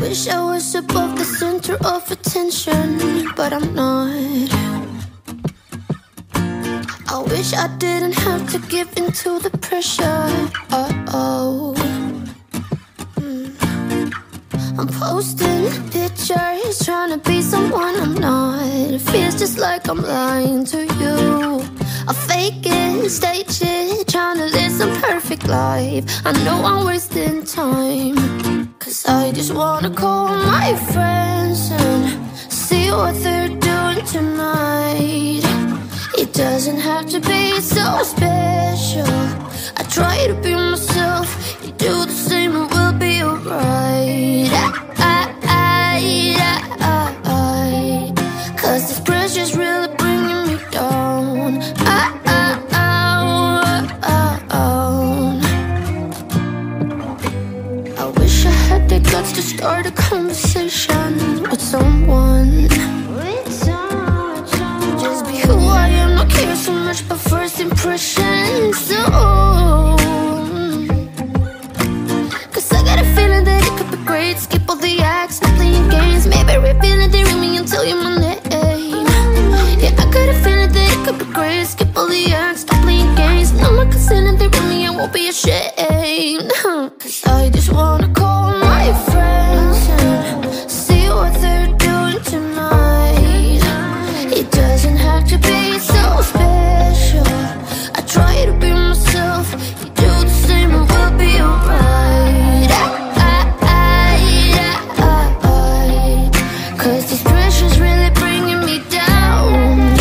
[0.00, 2.98] wish I was above the center of attention,
[3.36, 4.12] but I'm not.
[7.10, 10.28] I wish I didn't have to give in to the pressure.
[10.70, 11.74] Uh oh.
[14.78, 18.66] I'm posting pictures, trying to be someone I'm not.
[18.66, 21.60] It feels just like I'm lying to you.
[22.06, 26.04] I fake it, stage it, trying to live some perfect life.
[26.24, 28.47] I know I'm wasting time.
[28.88, 35.42] Cause I just wanna call my friends and see what they're doing tonight.
[36.16, 39.14] It doesn't have to be so special.
[39.76, 40.47] I try to be
[59.18, 62.68] guts to start a conversation with someone.
[65.02, 68.92] Just be who I am, not care so much about first impressions.
[68.92, 69.96] Oh.
[69.98, 70.06] So,
[72.52, 74.38] Cause I got a feeling that it could be great.
[74.38, 76.26] Skip all the acts, not playing games.
[76.28, 78.40] Maybe it, they ring me and tell you my name.
[79.82, 81.66] Yeah, I got a feeling that it could be great.
[81.66, 83.52] Skip all the acts, stop playing games.
[83.52, 85.77] No more concealing, they ring me, I won't be ashamed.
[106.88, 109.98] Cause this pressure's really bringing me down.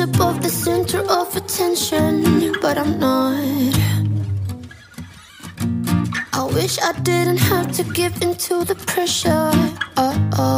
[0.00, 3.91] Above the center of attention, but I'm not.
[6.62, 9.50] Wish I didn't have to give in to the pressure.
[9.96, 10.51] Uh oh.